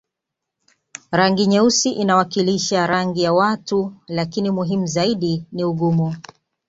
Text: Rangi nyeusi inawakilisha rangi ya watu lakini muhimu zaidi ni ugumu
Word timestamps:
Rangi 1.11 1.47
nyeusi 1.47 1.89
inawakilisha 1.91 2.87
rangi 2.87 3.23
ya 3.23 3.33
watu 3.33 3.93
lakini 4.07 4.51
muhimu 4.51 4.85
zaidi 4.87 5.45
ni 5.51 5.63
ugumu 5.63 6.15